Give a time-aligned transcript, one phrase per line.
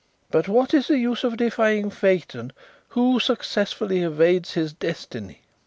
[0.31, 2.53] "But what is the use of defying fate, and
[2.87, 5.41] who successfully evades his destiny?